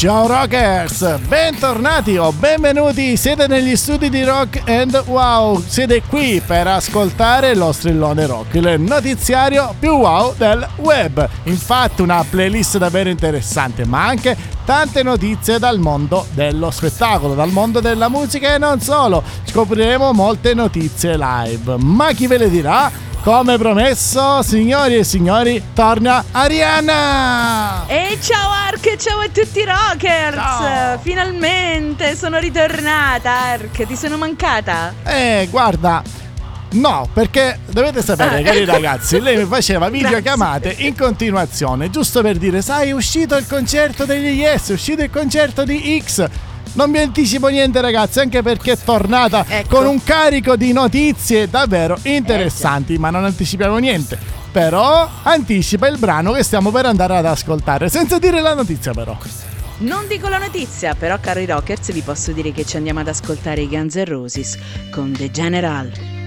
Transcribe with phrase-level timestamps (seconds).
[0.00, 6.66] Ciao Rockers, bentornati o benvenuti, siete negli studi di Rock and Wow, siete qui per
[6.68, 11.28] ascoltare lo strillone rock, il notiziario più wow del web.
[11.42, 14.34] Infatti una playlist davvero interessante, ma anche
[14.64, 19.22] tante notizie dal mondo dello spettacolo, dal mondo della musica e non solo.
[19.44, 22.90] Scopriremo molte notizie live, ma chi ve le dirà?
[23.22, 27.86] Come promesso, signori e signori, torna Arianna!
[27.86, 30.36] E ciao Ark, ciao a tutti i rockers!
[30.36, 30.98] Ciao.
[31.00, 34.94] Finalmente sono ritornata, Ark, ti sono mancata?
[35.04, 36.02] Eh, guarda,
[36.72, 38.42] No, perché dovete sapere, ah.
[38.42, 43.46] cari ragazzi, lei mi faceva videochiamate in continuazione, giusto per dire, sai, è uscito il
[43.46, 46.26] concerto degli Yes, è uscito il concerto di X.
[46.72, 49.76] Non vi anticipo niente ragazzi, anche perché è tornata ecco.
[49.76, 54.18] con un carico di notizie davvero interessanti, ma non anticipiamo niente.
[54.52, 59.16] Però anticipa il brano che stiamo per andare ad ascoltare, senza dire la notizia però.
[59.78, 63.62] Non dico la notizia, però cari rockers vi posso dire che ci andiamo ad ascoltare
[63.62, 64.58] i Guns N' Roses
[64.90, 66.19] con The General.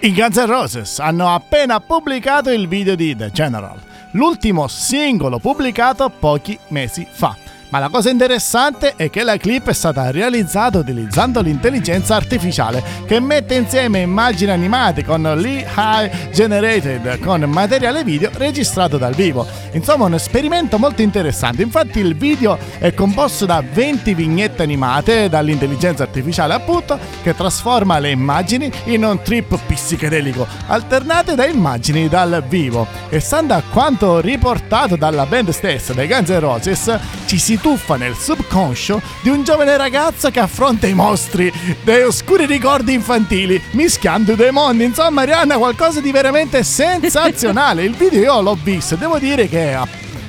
[0.00, 3.76] I Guns N' Roses hanno appena pubblicato il video di The General,
[4.12, 7.36] l'ultimo singolo pubblicato pochi mesi fa.
[7.70, 13.20] Ma la cosa interessante è che la clip è stata realizzata utilizzando l'intelligenza artificiale che
[13.20, 19.46] mette insieme immagini animate con l'E-High Generated con materiale video registrato dal vivo.
[19.72, 26.04] Insomma un esperimento molto interessante, infatti il video è composto da 20 vignette animate dall'intelligenza
[26.04, 32.86] artificiale appunto che trasforma le immagini in un trip psichedelico alternate da immagini dal vivo.
[33.10, 37.96] E stando a quanto riportato dalla band stessa dei Guns N' Roses ci si tuffa
[37.96, 41.52] nel subconscio di un giovane ragazzo che affronta i mostri
[41.82, 44.84] dei oscuri ricordi infantili, mischiando i due mondi.
[44.84, 47.84] Insomma, Arianna, qualcosa di veramente sensazionale.
[47.84, 49.80] Il video io l'ho visto e devo dire che è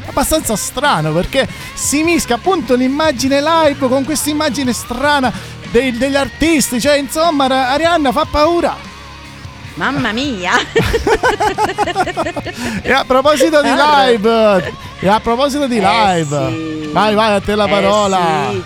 [0.05, 5.31] abbastanza strano perché si mischia appunto l'immagine live con questa immagine strana
[5.71, 6.81] dei, degli artisti.
[6.81, 8.88] Cioè, insomma, Arianna fa paura.
[9.79, 10.51] Mamma mia!
[12.83, 16.89] e a proposito di live, E a proposito di Eh, live, sì.
[16.91, 18.47] vai, vai, a te la Eh, parola.
[18.51, 18.61] sì.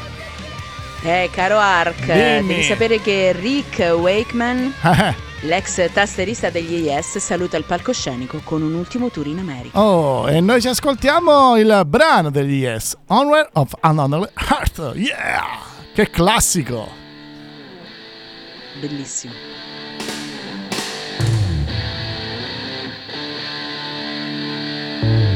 [1.08, 2.48] Eh, caro Ark, Dimmi.
[2.48, 4.74] devi sapere che Rick Wakeman,
[5.42, 9.80] l'ex tasterista degli Yes, saluta il palcoscenico con un ultimo tour in America.
[9.80, 14.94] Oh, e noi ci ascoltiamo il brano degli Yes, Onward of an Honorable Heart.
[14.96, 15.46] Yeah!
[15.94, 16.90] Che classico!
[18.80, 19.34] Bellissimo.
[25.04, 25.33] Bye.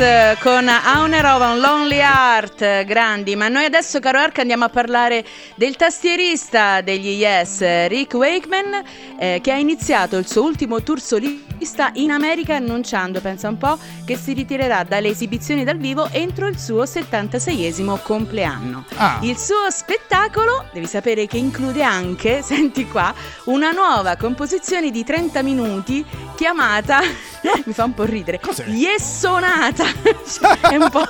[0.00, 4.70] Yes con Owner of a Lonely Heart, grandi, ma noi adesso caro Ark andiamo a
[4.70, 5.22] parlare
[5.56, 8.82] del tastierista degli Yes, Rick Wakeman,
[9.18, 11.00] eh, che ha iniziato il suo ultimo tour
[11.60, 16.46] solista in America annunciando, pensa un po', che si ritirerà dalle esibizioni dal vivo entro
[16.46, 18.84] il suo 76esimo compleanno.
[18.96, 19.18] Ah.
[19.20, 23.12] Il suo spettacolo, devi sapere che include anche, senti qua,
[23.44, 27.00] una nuova composizione di 30 minuti chiamata,
[27.64, 28.64] mi fa un po' ridere, Cos'è?
[28.66, 29.84] Yesonata.
[30.70, 31.04] È un po'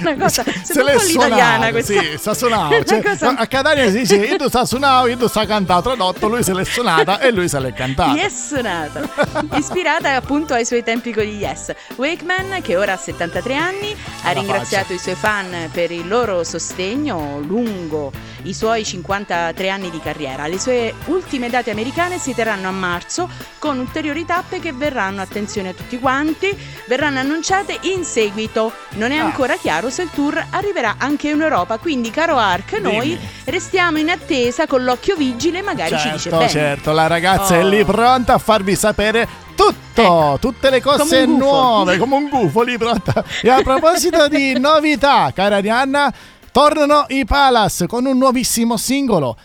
[0.00, 2.34] una cosa, Se un l'è po' l'italiana suonato, questa.
[2.34, 2.44] Sì.
[2.46, 6.42] Una Cioè, cosa- A Catania si dice io sta suonando, io sta cantando, tradotto, lui
[6.42, 8.12] se l'è suonata e lui se l'è cantata.
[8.12, 9.08] Yesonata,
[9.56, 11.72] ispirata appunto ai suoi tempi con gli Yes.
[11.96, 16.42] Wakeman, che ora ha 73 anni, ha Alla ringraziato i suoi fan per il loro
[16.44, 18.10] sostegno lungo
[18.42, 20.46] i suoi 53 anni di carriera.
[20.46, 25.70] Le sue ultime date americane si terranno a marzo con ulteriori tappe che verranno, attenzione
[25.70, 28.72] a tutti quanti, verranno annunciate in seguito.
[28.90, 29.24] Non è Ah.
[29.24, 33.28] ancora chiaro se il tour arriverà anche in Europa, quindi caro Ark, noi Dimmi.
[33.44, 36.50] restiamo in attesa con l'occhio vigile, magari ci dice Certo, bene.
[36.50, 37.68] certo, la ragazza è Oh.
[37.68, 42.62] lì pronta a farvi sapere tutto, Ecco, tutte le cose come nuove, come un gufo
[42.62, 43.24] lì pronta.
[43.42, 46.12] E a proposito di novità, cara Arianna,
[46.52, 49.36] tornano i Palace con un nuovissimo singolo,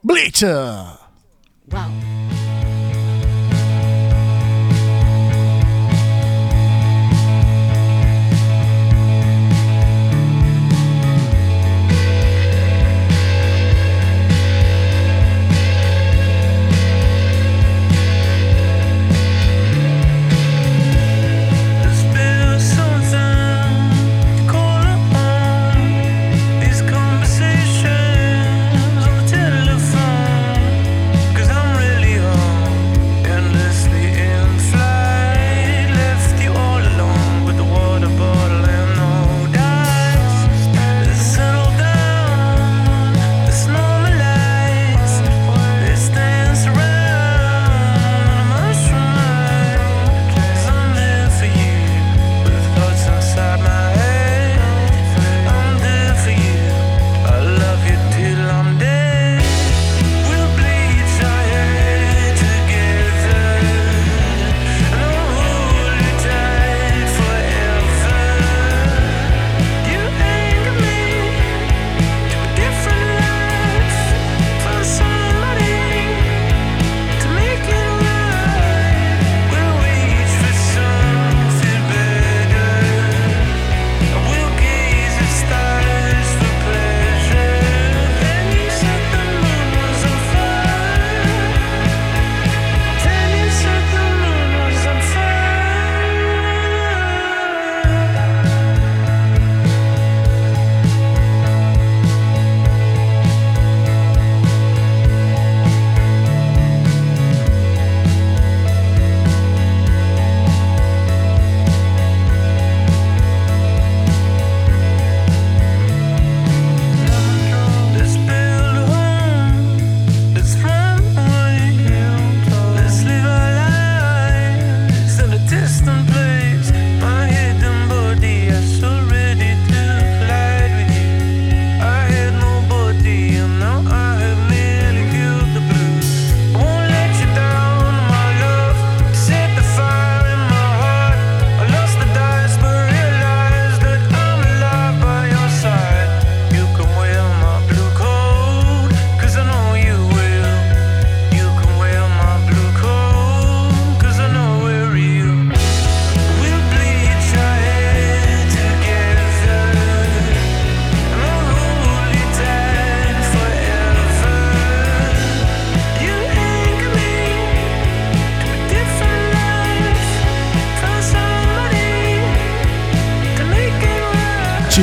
[0.00, 0.42] Bleach.
[1.70, 2.11] Wow.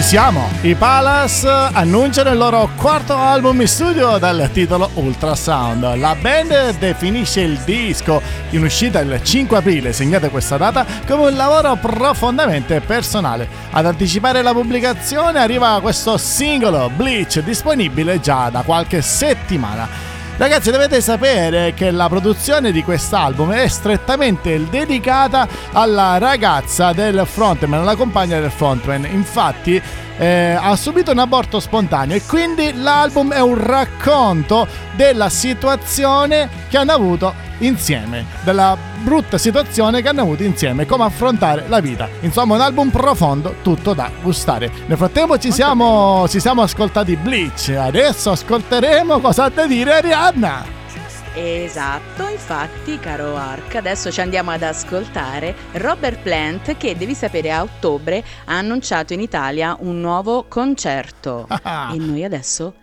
[0.09, 0.49] Siamo!
[0.61, 5.97] I Palace annunciano il loro quarto album in studio dal titolo Ultrasound.
[5.97, 11.35] La band definisce il disco in uscita il 5 aprile, segnate questa data, come un
[11.35, 13.47] lavoro profondamente personale.
[13.69, 20.08] Ad anticipare la pubblicazione arriva questo singolo Bleach disponibile già da qualche settimana.
[20.39, 27.81] Ragazzi, dovete sapere che la produzione di quest'album è strettamente dedicata alla ragazza del frontman,
[27.81, 29.03] alla compagna del frontman.
[29.03, 29.81] Infatti,
[30.17, 34.65] eh, ha subito un aborto spontaneo e quindi l'album è un racconto
[34.95, 41.65] della situazione che hanno avuto insieme, della brutta situazione che hanno avuto insieme, come affrontare
[41.67, 42.09] la vita.
[42.21, 44.71] Insomma, un album profondo, tutto da gustare.
[44.87, 50.77] Nel frattempo ci siamo, ci siamo ascoltati Bleach, adesso ascolteremo cosa ha da dire Arianna.
[51.35, 57.61] Esatto, infatti, caro Ark, adesso ci andiamo ad ascoltare Robert Plant che devi sapere a
[57.61, 61.45] ottobre ha annunciato in Italia un nuovo concerto.
[61.47, 61.91] Ah.
[61.93, 62.73] e noi adesso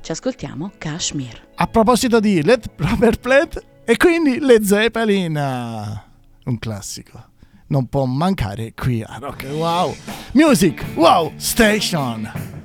[0.00, 1.46] ci ascoltiamo Kashmir.
[1.56, 5.36] A proposito di Led Robert Plant e quindi Led Zeppelin,
[6.44, 7.24] un classico.
[7.68, 9.94] Non può mancare qui a Rock Wow
[10.32, 12.55] Music Wow Station.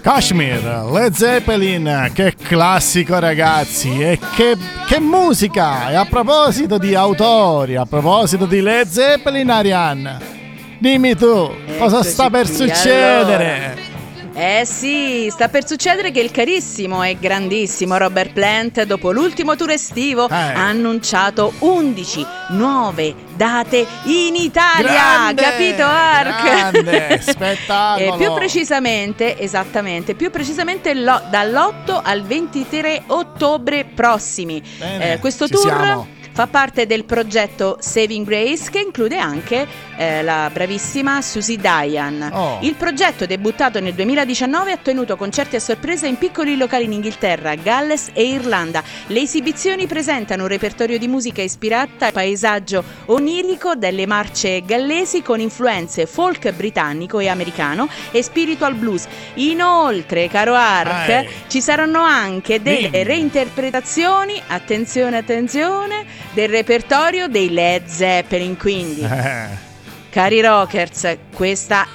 [0.00, 5.90] Kashmir, Led Zeppelin, che classico ragazzi e che, che musica!
[5.90, 10.18] E a proposito di autori, a proposito di Led Zeppelin, Arianna,
[10.78, 13.69] dimmi tu, cosa sta per succedere?
[14.42, 19.68] Eh sì, sta per succedere che il carissimo e grandissimo Robert Plant, dopo l'ultimo tour
[19.70, 20.34] estivo, Eh.
[20.34, 24.88] ha annunciato 11 nuove date in Italia.
[24.92, 26.42] Grande, capito, Ark?
[26.42, 28.14] grande, spettacolo.
[28.14, 34.62] E più precisamente, esattamente, più precisamente lo- dall'8 al 23 ottobre prossimi.
[34.78, 36.06] Bene, Eh, questo ci tour siamo.
[36.32, 39.66] Fa parte del progetto Saving Grace che include anche
[39.96, 42.30] eh, la bravissima Susie Diane.
[42.32, 42.58] Oh.
[42.62, 47.54] Il progetto debuttato nel 2019 ha tenuto concerti a sorpresa in piccoli locali in Inghilterra,
[47.54, 48.82] Galles e Irlanda.
[49.06, 55.40] Le esibizioni presentano un repertorio di musica ispirata al paesaggio onirico delle marce gallesi con
[55.40, 59.06] influenze folk britannico e americano e spiritual blues.
[59.34, 61.28] Inoltre, caro Ark, Ehi.
[61.48, 63.04] ci saranno anche delle Dimmi.
[63.04, 68.56] reinterpretazioni, attenzione, attenzione, del repertorio dei Led Zeppelin.
[68.56, 69.06] Quindi,
[70.10, 71.86] cari rockers, questa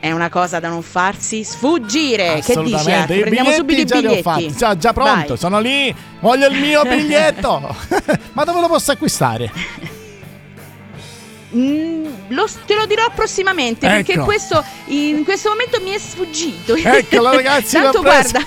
[0.00, 2.34] è una cosa da non farsi sfuggire.
[2.34, 2.50] Che dici?
[2.74, 4.22] Assolutamente, i Prendiamo subito i biglietti già li ho biglietti.
[4.22, 5.36] fatti, già, già pronto, Vai.
[5.38, 7.74] sono lì, voglio il mio biglietto.
[8.32, 9.50] Ma dove lo posso acquistare?
[11.56, 14.24] Mm, lo- te lo dirò prossimamente perché Ecco.
[14.24, 16.74] questo in questo momento mi è sfuggito.
[16.74, 18.40] Eccolo, ragazzi, Tanto guarda.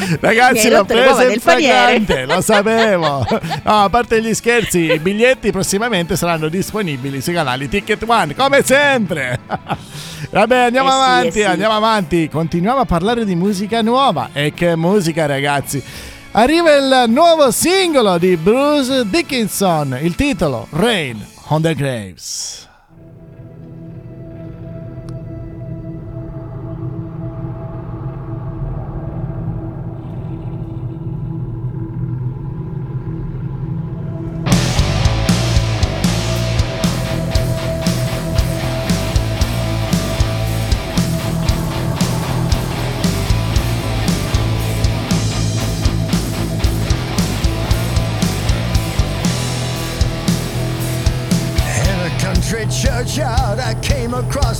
[0.20, 3.26] Ragazzi, l'ho uova in flagrante, lo sapevo.
[3.64, 8.62] No, a parte gli scherzi, i biglietti prossimamente saranno disponibili sui canali Ticket One, come
[8.62, 9.38] sempre.
[10.30, 11.44] Vabbè, andiamo Eh sì, avanti, eh sì.
[11.44, 12.28] andiamo avanti.
[12.28, 14.30] Continuiamo a parlare di musica nuova.
[14.32, 15.82] E che musica, ragazzi.
[16.32, 22.69] Arriva il nuovo singolo di Bruce Dickinson, il titolo Rain on the Graves.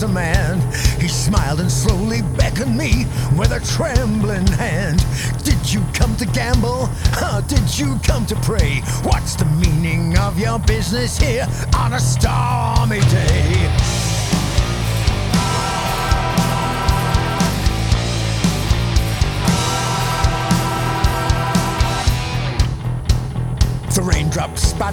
[0.01, 0.61] Across a man.
[1.01, 5.05] He smiled and slowly beckoned me with a trembling hand.
[5.45, 6.89] Did you come to gamble?
[7.13, 8.81] Huh, did you come to pray?
[9.03, 13.80] What's the meaning of your business here on a stormy day?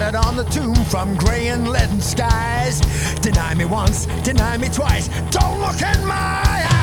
[0.00, 2.80] Raindrops on the tomb from grey and leaden skies.
[3.20, 5.08] Deny me once, deny me twice.
[5.30, 6.77] Don't look in my eyes.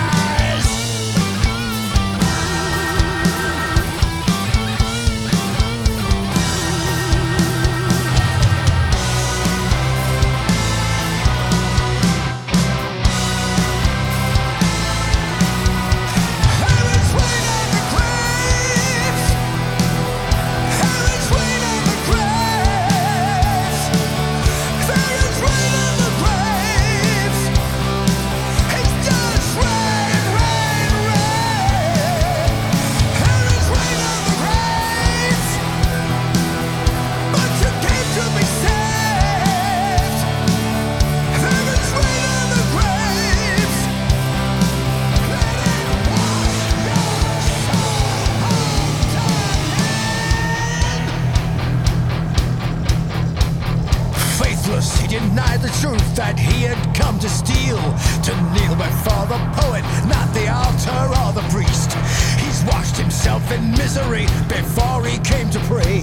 [63.86, 66.00] Misery before he came to pray.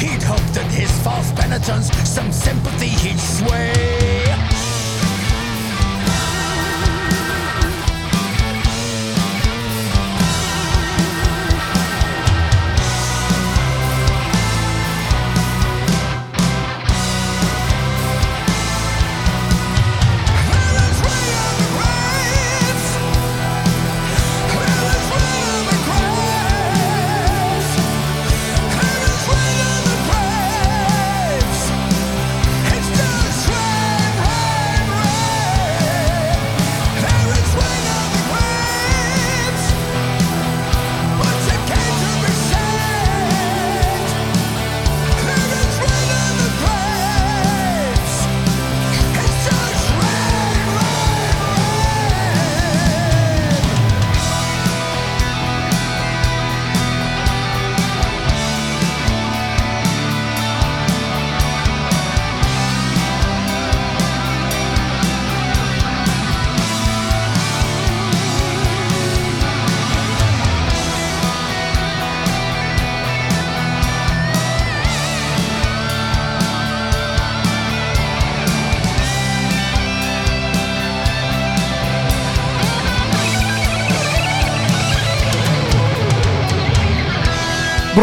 [0.00, 3.75] He'd hoped that his false penitence, some sympathy he'd sway.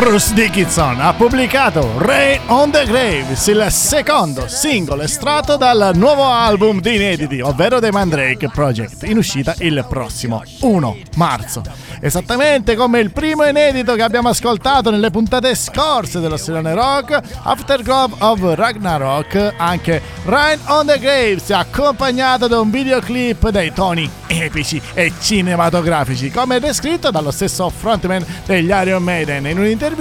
[0.04, 6.82] Bruce Dickinson ha pubblicato Rain on the Graves, il secondo singolo estratto dal nuovo album
[6.82, 11.62] di inediti, ovvero The Mandrake Project, in uscita il prossimo 1 marzo.
[12.02, 18.14] Esattamente come il primo inedito che abbiamo ascoltato nelle puntate scorse dello Stilone Rock, Afterglow
[18.18, 24.82] of Ragnarok, anche Rain on the Graves è accompagnato da un videoclip dai toni epici
[24.94, 29.92] e cinematografici, come descritto dallo stesso frontman degli Iron Maiden in un'intervista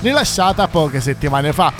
[0.00, 1.72] rilasciata poche settimane fa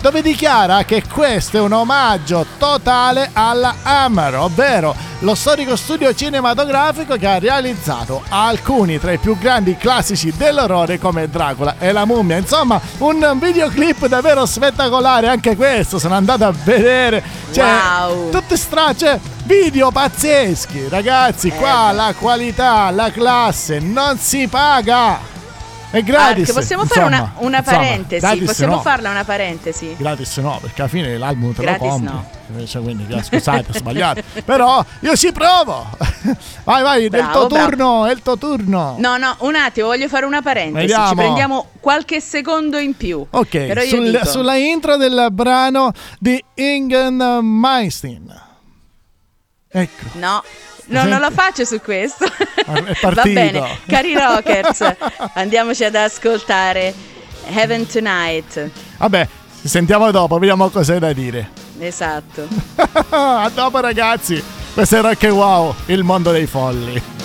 [0.00, 7.16] dove dichiara che questo è un omaggio totale alla Hammer, ovvero lo storico studio cinematografico
[7.16, 12.36] che ha realizzato alcuni tra i più grandi classici dell'orrore come Dracula e la mummia.
[12.36, 17.20] Insomma, un videoclip davvero spettacolare, anche questo sono andato a vedere.
[17.50, 17.66] Cioè,
[18.08, 18.30] Wow.
[18.30, 21.94] tutte stracce video pazzeschi, ragazzi, qua Eh.
[21.94, 25.37] la qualità, la classe non si paga.
[25.90, 26.48] È gratis.
[26.48, 28.20] Ark, possiamo fare una, insomma, una insomma, parentesi?
[28.20, 28.80] gratis possiamo no.
[28.82, 29.94] farla una parentesi?
[29.96, 32.12] Gratis no, perché alla fine l'album te Gratis lo compri.
[32.12, 32.66] no.
[32.66, 34.22] Cioè, quindi, scusate, ho sbagliato.
[34.44, 35.86] Però io ci provo.
[36.64, 37.68] vai, vai, è il Bravo, tuo bravo.
[37.68, 38.96] turno, è il tuo turno.
[38.98, 40.86] No, no, un attimo, voglio fare una parentesi.
[40.86, 41.08] Vediamo.
[41.08, 43.24] Ci prendiamo qualche secondo in più.
[43.30, 48.42] Ok, sul- dico, sulla intro del brano di Ingen Meinstein.
[49.70, 50.04] Ecco.
[50.12, 50.42] No.
[50.88, 52.24] No, non lo faccio su questo.
[52.24, 54.94] È Va bene, cari rockers,
[55.34, 56.94] andiamoci ad ascoltare
[57.46, 58.70] Heaven Tonight.
[58.98, 59.28] Vabbè,
[59.60, 61.50] ci sentiamo dopo, vediamo cos'hai da dire.
[61.78, 62.46] Esatto.
[63.10, 64.42] A dopo ragazzi.
[64.72, 67.17] Questo è Rock and Wow, il mondo dei folli.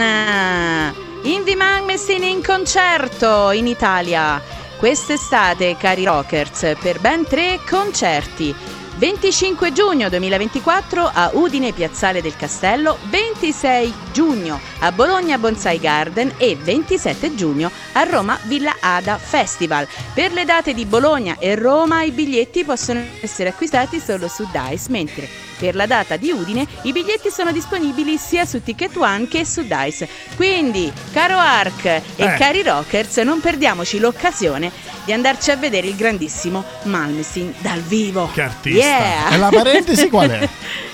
[0.00, 0.94] Malmsteen!
[1.22, 4.40] Invi Malmsteen in concerto in Italia.
[4.78, 8.54] Quest'estate, cari rockers, per ben tre concerti.
[8.96, 12.96] 25 giugno 2024 a Udine Piazzale del Castello,
[13.40, 19.88] 26 giugno a Bologna Bonsai Garden e 27 giugno a Roma Villa Ada Festival.
[20.12, 24.90] Per le date di Bologna e Roma i biglietti possono essere acquistati solo su Dice,
[24.90, 25.26] mentre
[25.58, 29.62] per la data di Udine i biglietti sono disponibili sia su Ticket One che su
[29.62, 30.06] Dice.
[30.36, 32.34] Quindi, caro Ark e Eh.
[32.36, 34.70] cari rockers, non perdiamoci l'occasione
[35.06, 38.28] di andarci a vedere il grandissimo Malmsteen dal vivo.
[38.34, 38.84] Che artista.
[38.86, 39.30] Yeah!
[39.30, 40.48] E la parentesi qual è?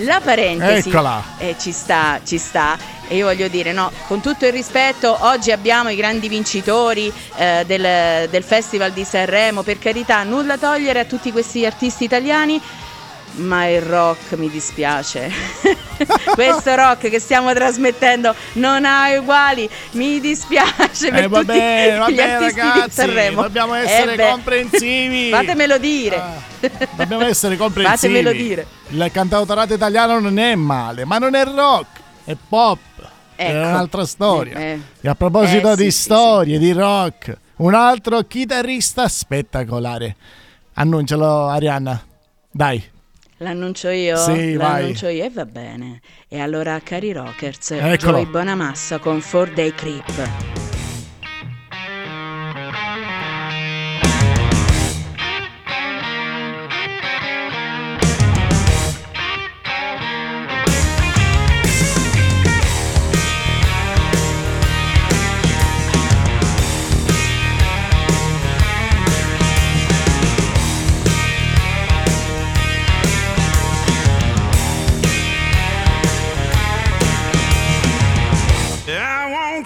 [0.00, 1.22] La parentesi Eccola.
[1.38, 2.76] eh, ci sta, ci sta.
[3.08, 7.64] E io voglio dire, no, con tutto il rispetto, oggi abbiamo i grandi vincitori eh,
[7.66, 12.60] del, del Festival di Sanremo, per carità, nulla togliere a tutti questi artisti italiani,
[13.38, 15.30] Ma il rock mi dispiace.
[16.34, 19.68] Questo rock che stiamo trasmettendo non ha uguali.
[19.92, 22.54] Mi dispiace per Eh, va tutti bene, ragazzi,
[23.34, 25.30] dobbiamo Eh essere beh, comprensivi.
[25.30, 26.16] Fatemelo dire.
[26.16, 26.42] Ah,
[26.96, 27.96] dobbiamo essere comprensivi.
[27.96, 28.66] Fatemelo dire.
[28.88, 31.86] Il cantautorato italiano non è male, ma non è rock,
[32.24, 32.78] è pop.
[33.36, 33.68] È Ecco.
[33.68, 34.58] un'altra storia.
[34.58, 34.80] Eh.
[35.00, 40.16] E a proposito Eh, sì, di sì, storie, di rock, un altro chitarrista spettacolare.
[40.74, 42.02] Annuncialo, Arianna.
[42.50, 42.82] Dai.
[43.38, 44.16] L'annuncio io?
[44.16, 44.80] Sì, vai.
[44.80, 46.00] L'annuncio io e va bene.
[46.28, 48.18] E allora, cari rockers, Eccolo.
[48.18, 50.67] Joey Bonamassa con 4 Day Creep.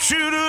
[0.03, 0.42] Want you to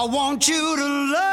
[0.00, 1.29] I want you to love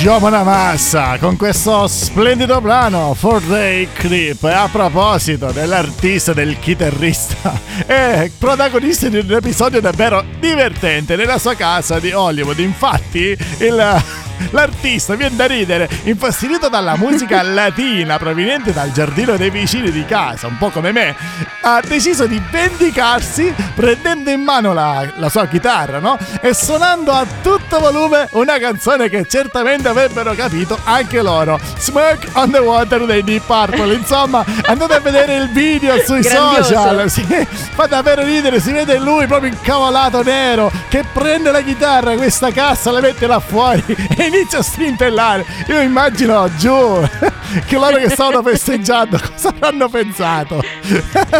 [0.00, 3.88] Giovana Massa con questo splendido brano 4 Day.
[4.00, 11.56] E a proposito dell'artista, del chitarrista, è protagonista di un episodio davvero divertente nella sua
[11.56, 12.60] casa di Hollywood.
[12.60, 14.26] Infatti, il.
[14.50, 20.46] L'artista viene da ridere, infastidito dalla musica latina proveniente dal giardino dei vicini di casa,
[20.46, 21.14] un po' come me,
[21.62, 26.18] ha deciso di vendicarsi prendendo in mano la, la sua chitarra, no?
[26.40, 31.58] E suonando a tutto volume una canzone che certamente avrebbero capito anche loro.
[31.78, 33.94] Smoke on the Water dei Deep Purple.
[33.94, 36.74] Insomma, andate a vedere il video sui Grandioso.
[36.74, 37.10] social.
[37.10, 42.50] Sì, fa davvero ridere, si vede lui proprio incavolato nero che prende la chitarra, questa
[42.50, 43.84] cassa, la mette là fuori
[44.16, 45.44] e inizia a strintellare.
[45.68, 46.70] Io immagino giù
[47.66, 50.62] che loro che stavano festeggiando cosa avranno pensato.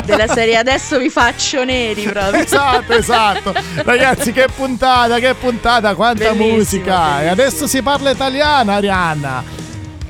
[0.05, 2.43] Della serie adesso vi faccio neri proprio.
[2.43, 3.55] Esatto, esatto.
[3.77, 6.95] Ragazzi, che puntata, che puntata, quanta Bellissimo, musica.
[6.95, 7.31] E bellissimo.
[7.33, 9.45] adesso si parla italiano, Arianna.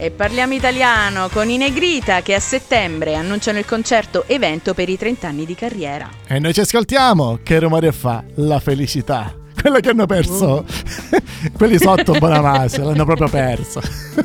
[0.01, 4.97] E parliamo italiano con i Negrita che a settembre annunciano il concerto evento per i
[4.97, 6.09] 30 anni di carriera.
[6.29, 7.41] E noi ci ascoltiamo.
[7.43, 8.23] Che rumore fa?
[8.37, 9.35] La felicità.
[9.69, 10.65] Quello che hanno perso
[11.53, 13.83] quelli sotto Bonamassa, l'hanno proprio perso.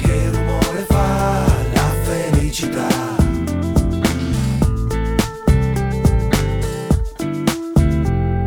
[0.00, 2.86] Che rumore fa la felicità?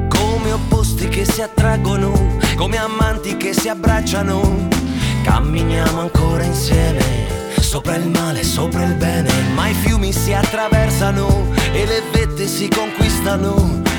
[0.07, 4.67] Come opposti che si attraggono, come amanti che si abbracciano,
[5.25, 7.03] camminiamo ancora insieme,
[7.59, 12.67] sopra il male, sopra il bene, ma i fiumi si attraversano e le vette si
[12.67, 13.92] conquistano.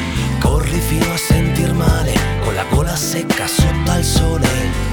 [0.44, 2.12] Corri fino a sentir male,
[2.44, 4.48] con la gola secca sotto al sole.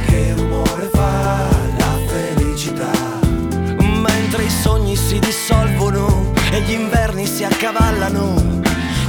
[0.05, 2.91] Che rumore fa la felicità?
[3.77, 8.61] Mentre i sogni si dissolvono e gli inverni si accavallano.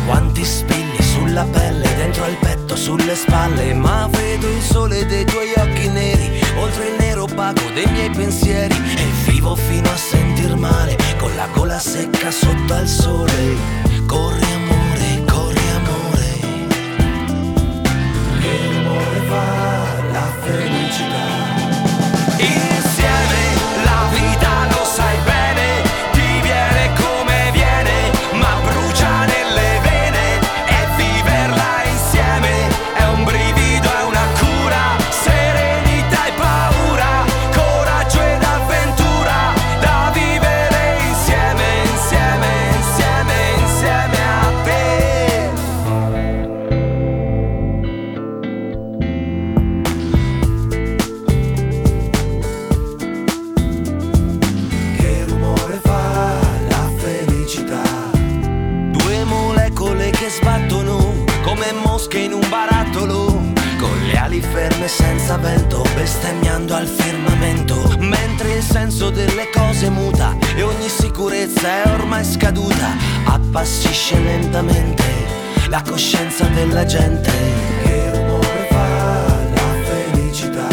[0.05, 5.53] Quanti spilli sulla pelle, dentro al petto, sulle spalle, ma vedo il sole dei tuoi
[5.57, 10.97] occhi neri, oltre il nero opaco dei miei pensieri e vivo fino a sentir male,
[11.19, 13.91] con la gola secca sotto al sole.
[14.07, 14.42] Corri
[20.43, 21.42] fa la
[69.13, 75.03] delle cose muta e ogni sicurezza è ormai scaduta, appassisce lentamente
[75.69, 77.31] la coscienza della gente.
[77.83, 78.87] Che rumore fa
[79.55, 80.67] la felicità?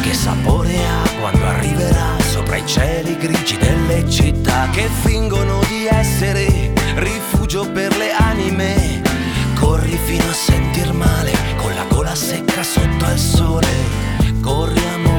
[0.00, 6.72] Che sapore ha quando arriverà sopra i cieli grigi delle città che fingono di essere
[6.96, 9.02] rifugio per le anime?
[9.54, 13.66] Corri fino a sentir male con la gola secca sotto al sole.
[14.40, 15.17] Corri amore,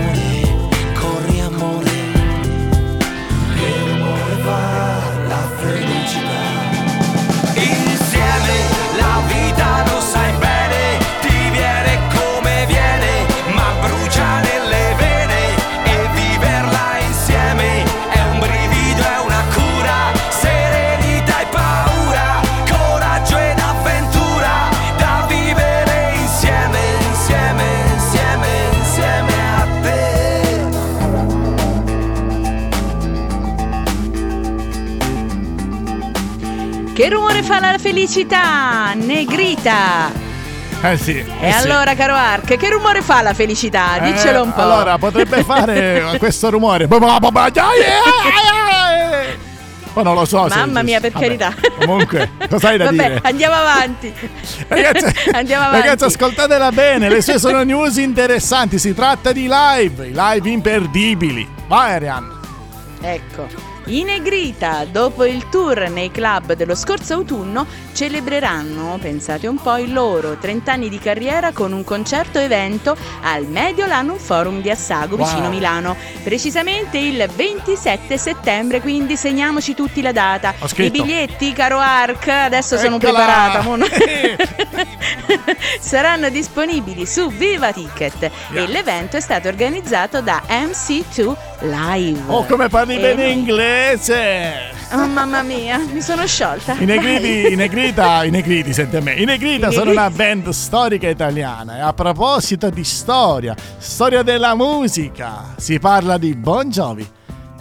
[38.00, 38.94] felicità?
[38.94, 40.10] Negrita.
[40.82, 41.18] Eh sì.
[41.18, 41.68] E eh sì.
[41.68, 43.98] allora, caro Ark, che rumore fa la felicità?
[43.98, 44.62] Eh, Diccelo un po'.
[44.62, 46.88] Allora, potrebbe fare questo rumore.
[46.88, 46.98] Ma
[50.02, 50.48] non lo so.
[50.48, 51.54] Mamma mia, per vabbè, carità.
[51.78, 53.20] Comunque, cos'hai da Vabbè, dire?
[53.22, 54.14] andiamo avanti.
[54.70, 55.88] Ragazzi, andiamo avanti.
[55.88, 61.46] ragazzi, ascoltatela bene, le sue sono news interessanti, si tratta di live, live imperdibili.
[61.68, 62.40] Vai Arianna.
[63.02, 63.69] Ecco.
[63.92, 69.92] I Negrita, dopo il tour nei club dello scorso autunno, celebreranno, pensate un po', i
[69.92, 75.26] loro 30 anni di carriera con un concerto evento al Mediolanum Forum di Assago, Wow.
[75.26, 75.96] vicino Milano.
[76.24, 80.54] Precisamente il 27 settembre, quindi segniamoci tutti la data.
[80.76, 83.12] I biglietti, caro Ark, adesso sono Eccola!
[83.14, 83.62] preparata.
[83.62, 83.88] mo no-
[85.80, 88.64] Saranno disponibili su Viva Ticket Yeah.
[88.64, 92.20] e l'evento è stato organizzato da MC2 Live.
[92.28, 93.78] Oh, come parli E bene noi- inglese!
[94.92, 96.74] Oh mamma mia, mi sono sciolta.
[96.74, 99.14] I Negriti, i Negrita, i Negriti, senti a me.
[99.14, 99.98] I Negrita I sono Negriti.
[100.00, 101.78] una band storica italiana.
[101.78, 107.08] E a proposito di storia, storia della musica, si parla di Bon Jovi.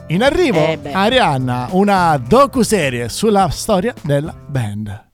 [0.09, 0.93] In arrivo, Eh beh.
[0.93, 5.05] Arianna, una docu-serie sulla storia della band.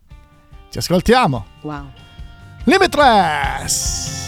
[0.71, 1.45] Ci ascoltiamo.
[1.63, 1.91] Wow.
[2.65, 4.24] Limitless!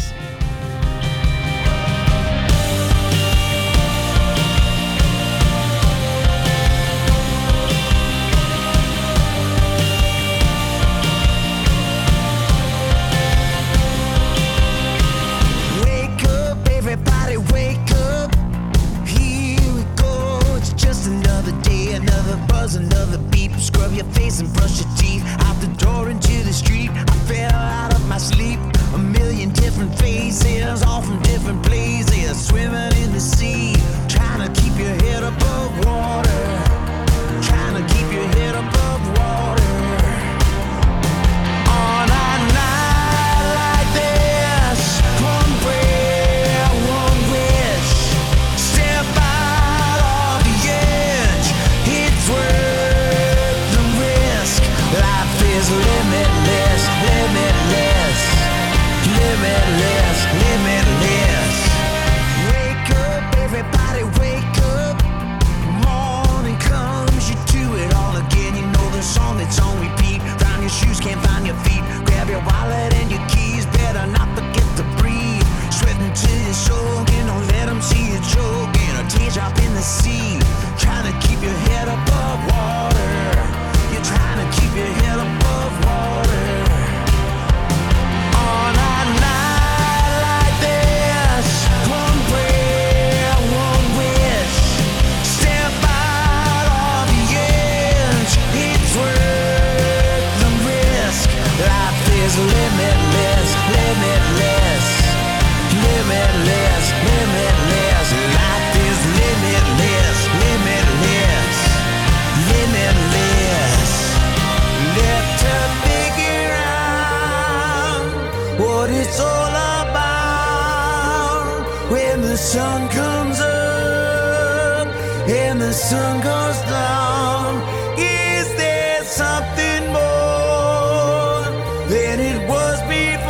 [122.37, 124.87] Sun comes up
[125.29, 127.63] and the sun goes down.
[127.97, 131.49] Is there something more
[131.89, 133.25] than it was before?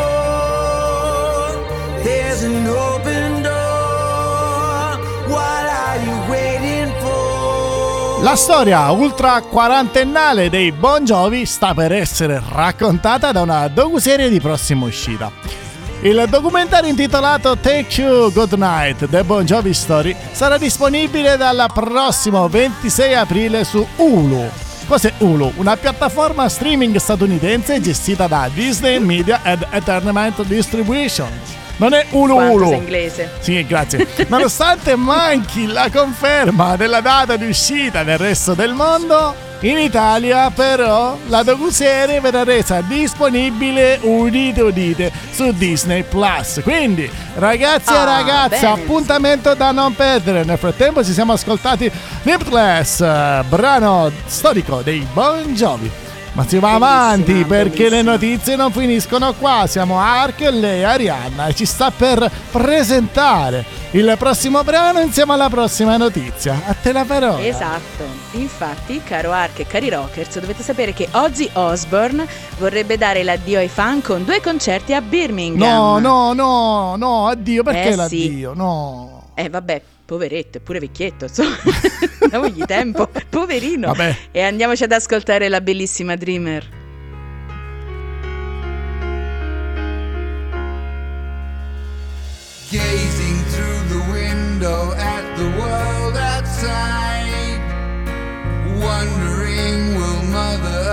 [2.02, 4.98] There's an open door.
[5.28, 8.22] What are you waiting for?
[8.22, 14.40] La storia ultra quarantennale dei Bon Jovi sta per essere raccontata da una docuserie di
[14.40, 15.45] prossima uscita.
[16.06, 22.48] Il documentario intitolato Take You Good Night The Bon Jovi Story sarà disponibile dal prossimo
[22.48, 24.48] 26 aprile su Hulu.
[24.86, 25.54] Cos'è Hulu?
[25.56, 31.28] Una piattaforma streaming statunitense gestita da Disney Media and Entertainment Distribution.
[31.78, 32.68] Non è Hulu Quanto Hulu.
[32.68, 33.32] sei inglese.
[33.40, 34.06] Sì, grazie.
[34.28, 41.16] Nonostante manchi la conferma della data di uscita nel resto del mondo, in Italia però
[41.28, 46.60] la docuserie verrà resa disponibile, udite udite, su Disney Plus.
[46.62, 48.72] Quindi, ragazzi e Ah, ragazze, bene.
[48.82, 50.44] appuntamento da non perdere.
[50.44, 51.90] Nel frattempo ci siamo ascoltati
[52.22, 52.98] Limitless,
[53.48, 55.90] brano storico dei Bon Jovi.
[56.36, 58.10] Ma si va Bellissima, avanti perché le bellissima.
[58.12, 59.64] notizie non finiscono qua.
[59.66, 65.48] Siamo Ark e lei Arianna e ci sta per presentare il prossimo brano insieme alla
[65.48, 66.60] prossima notizia.
[66.66, 67.42] A te la parola.
[67.42, 72.26] Esatto, infatti, caro Ark e cari rockers, dovete sapere che Ozzy Osbourne
[72.58, 75.66] vorrebbe dare l'addio ai fan con due concerti a Birmingham.
[75.66, 77.96] No, no, no, no, addio, perché Eh, sì.
[77.96, 78.52] l'addio?
[78.54, 79.22] No.
[79.34, 81.56] Eh vabbè, poveretto, è pure vecchietto, insomma,
[82.30, 83.88] diamogli tempo, poverino.
[83.88, 84.16] Vabbè.
[84.30, 86.84] E andiamoci ad ascoltare la bellissima Dreamer.
[92.70, 97.60] gazing through the window at the world outside,
[98.82, 100.85] wondering will Mother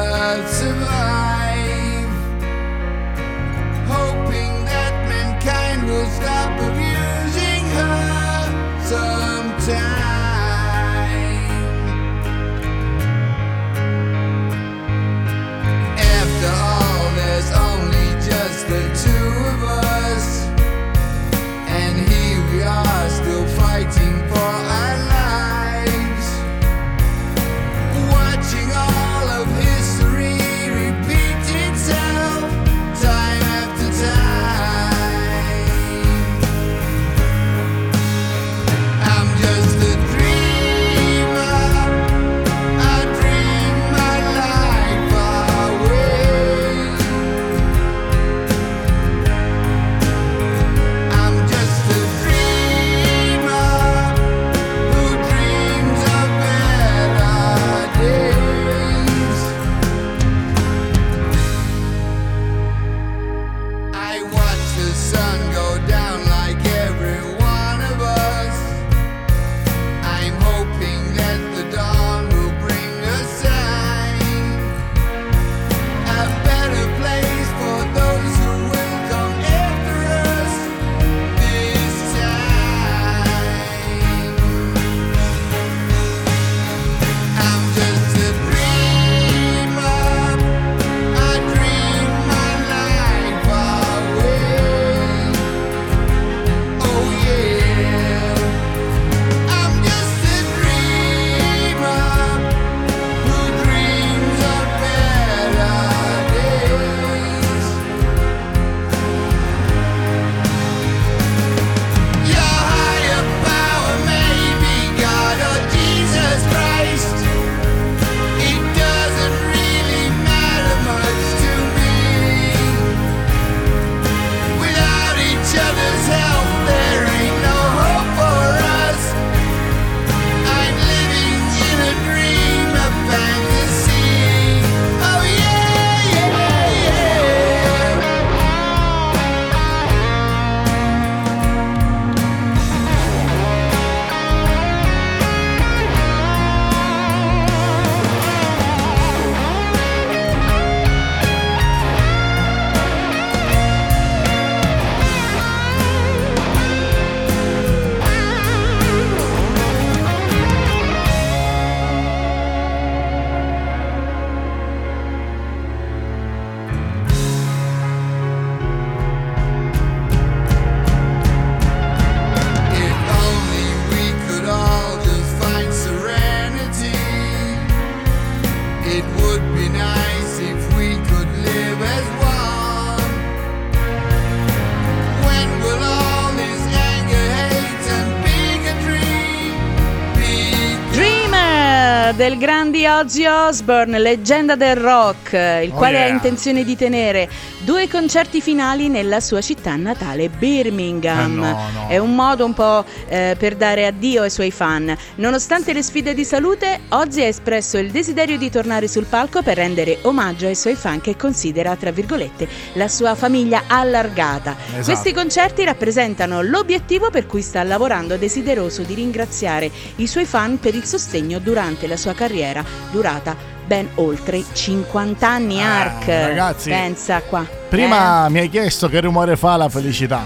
[193.03, 196.13] Ozzy Osbourne, leggenda del rock, il Oh, quale ha yeah.
[196.13, 197.27] intenzione di tenere
[197.59, 201.43] due concerti finali nella sua città natale, Birmingham.
[201.43, 201.87] Eh, no, no.
[201.89, 204.95] È un modo un po' eh, per dare addio ai suoi fan.
[205.15, 209.57] Nonostante le sfide di salute, Ozzy ha espresso il desiderio di tornare sul palco per
[209.57, 214.55] rendere omaggio ai suoi fan che considera, tra virgolette, la sua famiglia allargata.
[214.65, 214.85] Esatto.
[214.85, 220.73] Questi concerti rappresentano l'obiettivo per cui sta lavorando desideroso di ringraziare i suoi fan per
[220.73, 222.63] il sostegno durante la sua carriera
[222.93, 223.35] durata
[223.65, 226.05] ben oltre 50 anni Eh, Ark.
[226.07, 227.45] ragazzi, Pensa qua.
[227.69, 230.25] Prima mi hai chiesto che rumore fa la felicità.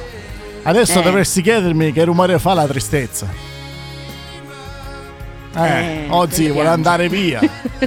[0.64, 1.04] Adesso Eh.
[1.04, 3.28] dovresti chiedermi che rumore fa la tristezza.
[5.56, 7.40] Eh, Eh, quello vuole andare via.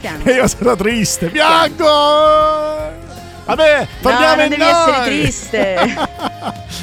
[0.00, 0.30] Piange.
[0.30, 2.71] e io sono triste, piango!
[3.44, 4.70] Vabbè, torniamo non in devi noi.
[4.70, 5.94] essere triste.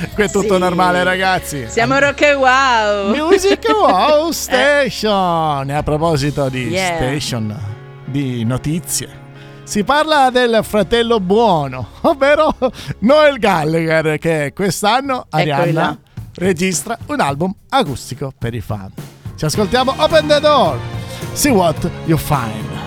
[0.14, 0.60] Qui è tutto Sì.
[0.60, 1.66] normale, ragazzi.
[1.68, 3.16] Siamo rock e wow.
[3.16, 5.70] Music Wow Station.
[5.70, 6.96] E a proposito di Yeah.
[6.98, 7.58] station,
[8.06, 9.08] di notizie,
[9.64, 12.54] si parla del fratello buono, ovvero
[13.00, 15.98] Noel Gallagher, che quest'anno Arianna là.
[16.36, 18.92] registra un album acustico per i fan.
[19.36, 20.78] Ci ascoltiamo Open the Door.
[21.34, 22.79] See what you find.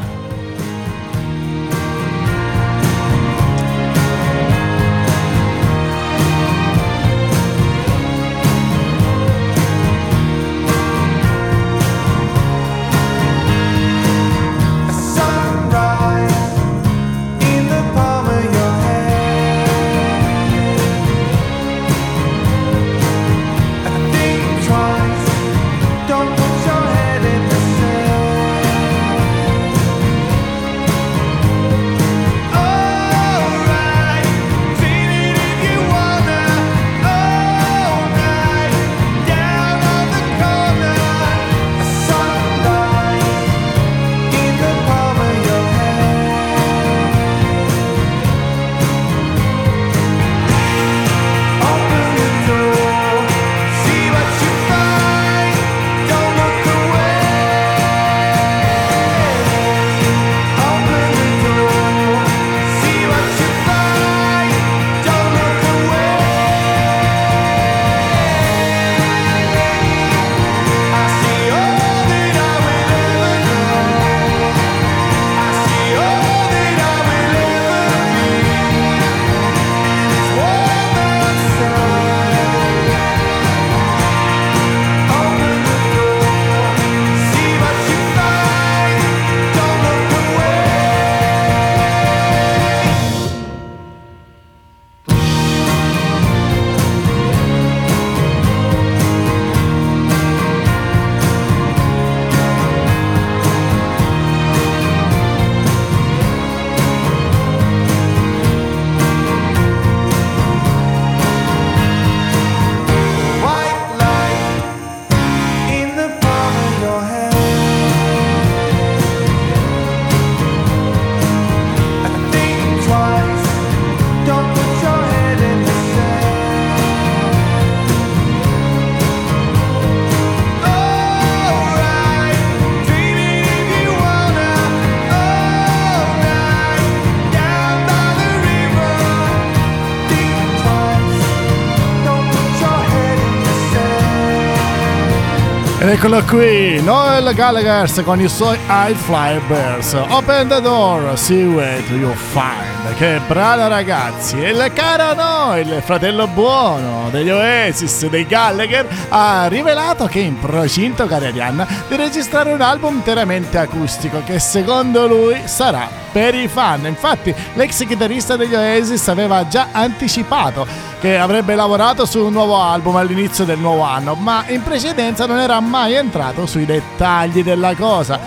[146.05, 149.93] Eccolo qui, Noel Gallagher con i suoi High Fly Bears.
[150.09, 152.97] Open the door, see what you find.
[152.97, 154.43] Che brano ragazzi!
[154.43, 160.41] E il caro Noel, fratello buono degli Oasis, dei Gallagher, ha rivelato che è in
[160.41, 166.49] procinto, cara Arianna, di registrare un album interamente acustico che secondo lui sarà per i
[166.49, 166.85] fan.
[166.87, 170.67] Infatti l'ex chitarrista degli Oasis aveva già anticipato
[171.03, 175.41] che avrebbe lavorato su un nuovo album all'inizio del nuovo anno, ma in precedenza non
[175.41, 178.21] era mai entrato sui dettagli della cosa.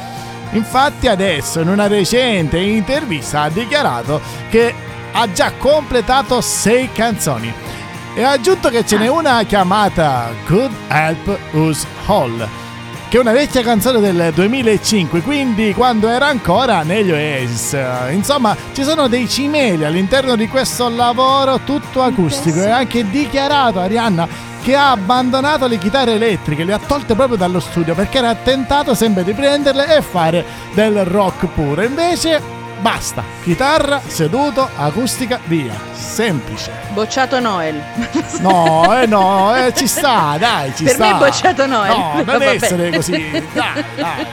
[0.52, 4.20] Infatti adesso in una recente intervista ha dichiarato
[4.50, 4.76] che
[5.14, 7.54] ha già completato sei canzoni
[8.14, 12.65] e ha aggiunto che ce n'è una chiamata Could Help Us All
[13.16, 17.72] che è una vecchia canzone del 2005, quindi quando era ancora negli Oasis.
[17.72, 23.80] Eh, Insomma, ci sono dei cimeli all'interno di questo lavoro tutto acustico e anche dichiarato
[23.80, 24.28] Arianna
[24.62, 28.94] che ha abbandonato le chitarre elettriche, le ha tolte proprio dallo studio perché era tentato
[28.94, 30.44] sempre di prenderle e fare
[30.74, 31.84] del rock puro.
[31.84, 32.55] Invece
[32.86, 33.24] Basta.
[33.42, 35.74] Chitarra, seduto, acustica, via.
[35.92, 36.70] Semplice.
[36.94, 37.82] Bocciato Noel.
[38.42, 41.04] No, eh no, eh, ci sta, dai, ci Per sta.
[41.08, 41.90] me è bocciato Noel.
[41.90, 42.46] No, non Vabbè.
[42.54, 43.12] essere così.
[43.54, 44.28] Dai, dai.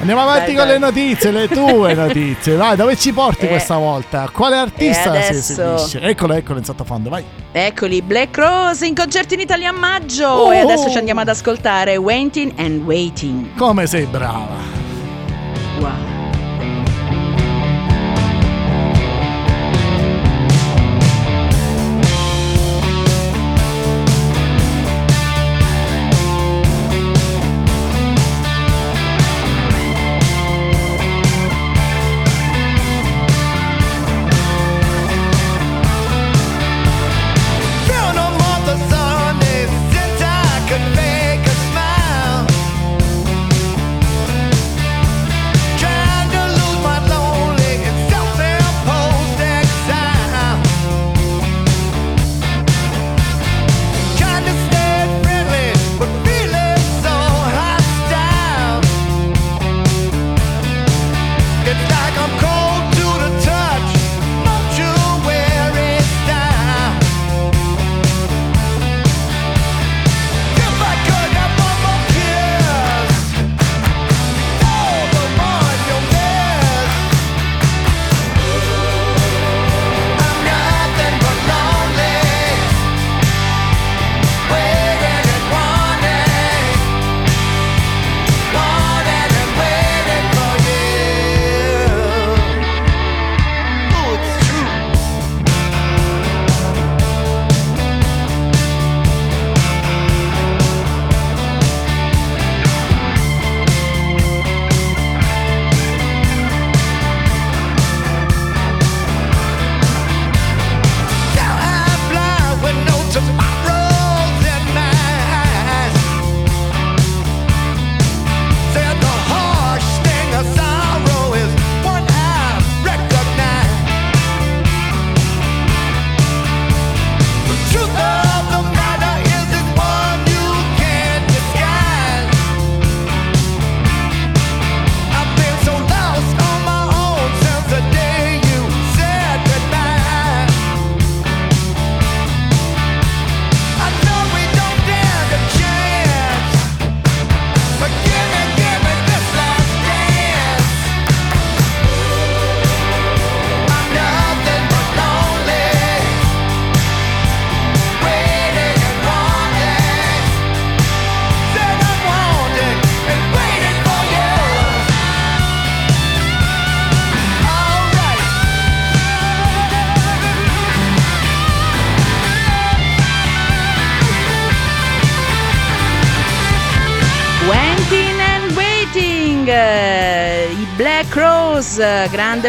[0.00, 2.54] Andiamo avanti Dai, con le notizie, le tue notizie.
[2.56, 3.48] Vai, dove ci porti Eh.
[3.48, 4.28] questa volta?
[4.30, 6.00] Quale artista E si esibisce?
[6.02, 7.24] Eccolo, eccolo in sottofondo, vai.
[7.50, 10.26] Eccoli, Black Rose in concerto in Italia a maggio.
[10.28, 10.52] Oh.
[10.52, 13.54] E adesso ci andiamo ad ascoltare Waiting and Waiting.
[13.56, 14.75] Come sei brava.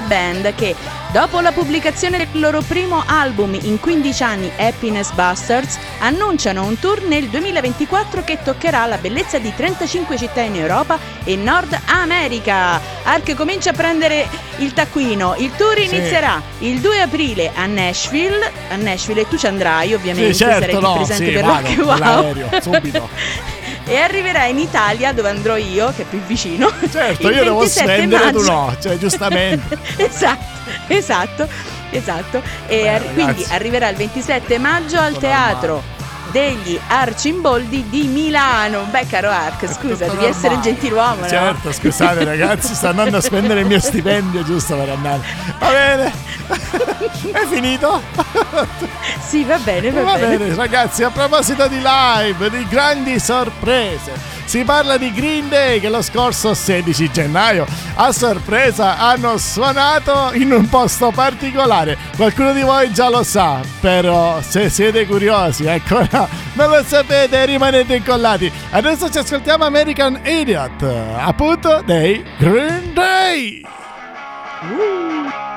[0.07, 0.75] Band che
[1.11, 7.01] dopo la pubblicazione del loro primo album in 15 anni, Happiness Bastards, annunciano un tour
[7.03, 12.79] nel 2024 che toccherà la bellezza di 35 città in Europa e Nord America.
[13.03, 14.27] Ark comincia a prendere
[14.57, 19.47] il taccuino, il tour inizierà il 2 aprile a Nashville, a Nashville e tu ci
[19.47, 22.61] andrai ovviamente, Sì, certo, sarai no, presente sì, per vado, Rock Wow.
[22.61, 23.55] subito.
[23.87, 26.71] e arriverà in Italia dove andrò io, che è più vicino.
[26.91, 29.77] Certo, io devo 27 spendere, tu no, cioè giustamente.
[29.97, 30.45] esatto,
[30.87, 31.47] esatto,
[31.91, 32.41] esatto.
[32.67, 35.95] E Beh, ar- quindi arriverà il 27 maggio al Tutto teatro
[36.31, 38.85] degli Arcimboldi di Milano.
[38.89, 40.61] Beh, caro Arc, scusa, devi essere normale.
[40.61, 41.27] gentiluomo, no?
[41.27, 45.21] Certo, scusate ragazzi, sto andando a spendere il mio stipendio giusto per andare.
[45.59, 46.13] Va bene?
[47.31, 48.01] È finito?
[49.19, 50.37] Sì, va bene, va, Va bene.
[50.37, 54.35] bene, ragazzi, a proposito di live, di grandi sorprese.
[54.45, 57.65] Si parla di Green Day che lo scorso 16 gennaio
[57.95, 61.97] a sorpresa hanno suonato in un posto particolare.
[62.15, 66.16] Qualcuno di voi già lo sa, però se siete curiosi ancora
[66.53, 68.51] non lo sapete rimanete incollati.
[68.71, 70.83] Adesso ci ascoltiamo American Idiot,
[71.17, 73.61] appunto dei Green Day.
[74.59, 75.56] I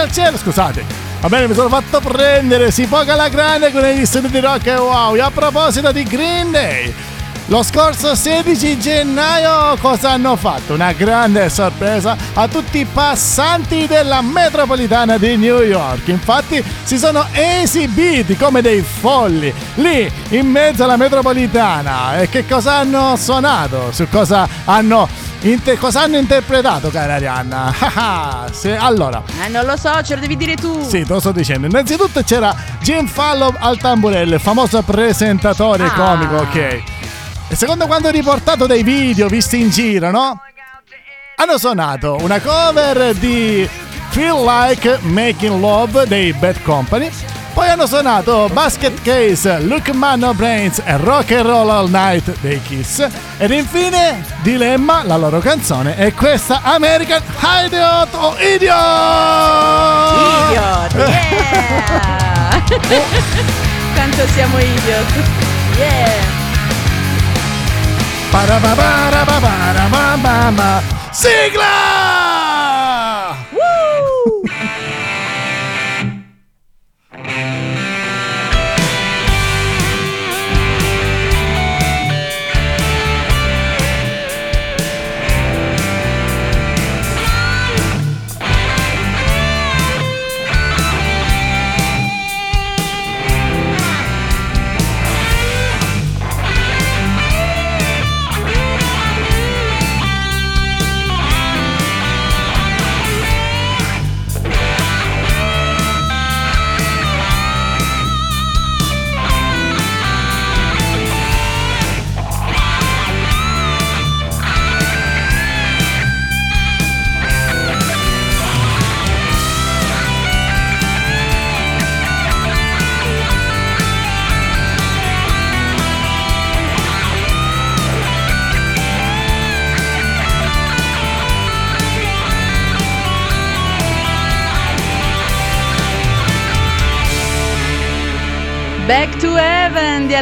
[0.00, 0.36] al cielo.
[0.36, 0.84] Scusate,
[1.20, 4.66] va bene, mi sono fatto prendere, si poca la grande con gli studi di rock
[4.66, 5.14] e wow.
[5.14, 6.94] E a proposito di Green Day,
[7.50, 10.74] lo scorso 16 gennaio cosa hanno fatto?
[10.74, 16.06] Una grande sorpresa a tutti i passanti della metropolitana di New York.
[16.08, 22.20] Infatti si sono esibiti come dei folli lì in mezzo alla metropolitana.
[22.20, 23.90] E che cosa hanno suonato?
[23.90, 25.08] Su cosa hanno,
[25.42, 27.74] inter- cosa hanno interpretato, cara Arianna?
[27.80, 30.82] Ah, ah, se- allora, Eh, non lo so, ce lo devi dire tu.
[30.88, 31.66] sì, te lo sto dicendo.
[31.66, 35.90] Innanzitutto c'era Jim Fallow al tamburello, il famoso presentatore Ah.
[35.92, 36.56] comico, ok.
[37.48, 40.40] E secondo quanto riportato dai video visti in giro, no?
[41.36, 43.68] Hanno suonato una cover di
[44.10, 47.10] Feel Like Making Love dei Bad Company.
[47.52, 52.32] Poi hanno suonato Basket Case, Look Man No Brains e Rock and Roll All Night
[52.40, 53.06] dei Kiss.
[53.38, 57.22] Ed infine Dilemma, la loro canzone, è questa American
[57.64, 58.60] Idiot o Idiot!
[60.48, 62.08] Idiot, yeah!
[63.94, 65.12] Quanto siamo idiot.
[65.76, 66.38] Yeah!
[71.10, 72.19] Sigla!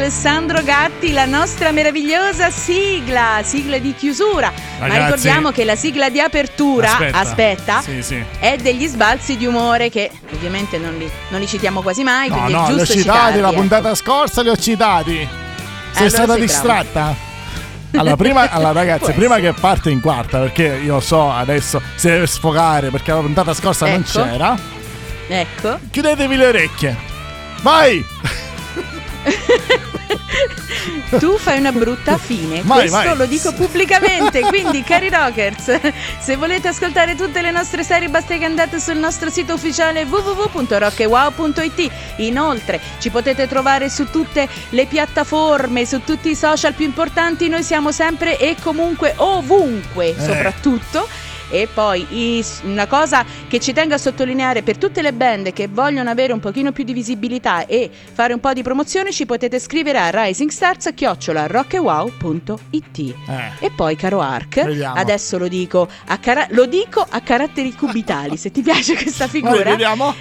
[0.09, 4.51] Alessandro Gatti, la nostra meravigliosa sigla, sigla di chiusura.
[4.81, 7.19] Ma Ragazzi- ricordiamo che la sigla di apertura, Aspetta.
[7.19, 8.25] aspetta, Sì, sì.
[8.39, 12.49] è degli sbalzi di umore che ovviamente non li, non li citiamo quasi mai, No,
[12.49, 13.57] no, li ho citati citarli, la ecco.
[13.59, 15.13] puntata scorsa, li ho citati.
[15.13, 15.27] Sei
[15.93, 17.15] allora stata sei distratta?
[17.99, 22.27] Allora, prima, allora, ragazzi, prima che parte in quarta, perché io so adesso si deve
[22.27, 24.23] sfogare perché la puntata scorsa non Ecco.
[24.23, 24.57] c'era,
[25.29, 25.79] Ecco.
[25.91, 26.97] chiudetevi le orecchie.
[27.61, 28.03] Vai!
[31.09, 33.17] Tu fai una brutta fine, Vai, questo vai.
[33.17, 35.81] lo dico pubblicamente, quindi cari rockers,
[36.21, 41.91] se volete ascoltare tutte le nostre serie basta che andate sul nostro sito ufficiale www.rockewow.it.
[42.17, 47.63] Inoltre ci potete trovare su tutte le piattaforme, su tutti i social più importanti, noi
[47.63, 50.21] siamo sempre e comunque ovunque, Eh.
[50.23, 51.09] soprattutto.
[51.51, 52.07] E poi
[52.65, 56.41] una cosa che ci tengo a sottolineare per tutte le band che vogliono avere un
[56.41, 62.99] pochino più di visibilità e fare un po' di promozione ci potete scrivere a risingstars@rockewow.it.
[62.99, 63.15] Eh.
[63.61, 64.95] E poi caro Ark, Vediamo.
[64.95, 69.71] adesso lo dico a, cara- lo dico a caratteri cubitali, se ti piace questa figura.
[69.71, 70.15] vediamo.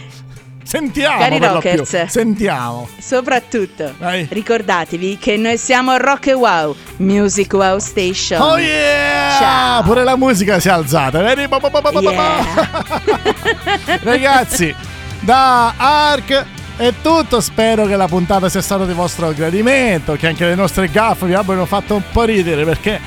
[0.67, 2.07] Sentiamo Cari rockers.
[2.07, 2.89] Sentiamo.
[2.99, 4.27] Soprattutto Vai.
[4.29, 8.41] ricordatevi che noi siamo Rock e Wow, Music Wow Station.
[8.41, 9.37] Oh yeah!
[9.39, 9.83] Ciao.
[9.83, 11.21] Pure la musica si è alzata.
[11.21, 11.47] Yeah.
[14.03, 14.75] Ragazzi,
[15.21, 16.45] da Ark
[16.75, 17.39] è tutto.
[17.39, 20.15] Spero che la puntata sia stata di vostro gradimento.
[20.15, 22.99] Che anche le nostre gaffe vi abbiano fatto un po' ridere perché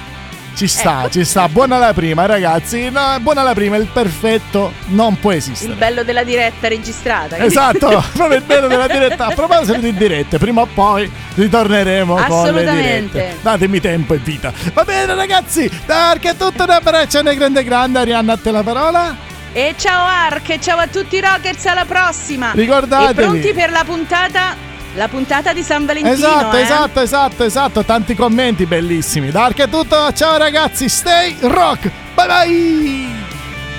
[0.55, 1.11] ci sta, Ecco.
[1.11, 1.48] ci sta.
[1.48, 2.90] Buona la prima, ragazzi.
[2.90, 3.76] No, buona la prima.
[3.76, 5.72] Il perfetto non può esistere.
[5.72, 7.38] Il bello della diretta registrata.
[7.38, 9.26] Esatto, proprio il bello della diretta.
[9.26, 13.18] A proposito di dirette, prima o poi ritorneremo con le Assolutamente.
[13.18, 13.36] dirette.
[13.42, 14.53] Datemi tempo e vita.
[14.74, 15.64] Va bene, ragazzi.
[15.66, 16.62] È tutto.
[16.64, 17.98] Un abbraccione grande, grande.
[18.01, 19.28] Arianna, a te la parola.
[19.53, 22.53] E ciao Ark, ciao a tutti i rockers, alla prossima.
[22.55, 23.11] Ricordatevi.
[23.11, 24.55] E pronti per la puntata,
[24.95, 26.14] la puntata di San Valentino.
[26.14, 26.62] Esatto, eh?
[26.62, 27.84] esatto, esatto, esatto.
[27.84, 29.30] Tanti commenti bellissimi.
[29.30, 30.12] Da Ark è tutto.
[30.12, 30.88] Ciao, ragazzi.
[30.88, 31.91] Stay rock.
[32.14, 33.07] Bye bye.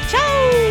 [0.09, 0.70] Ciao.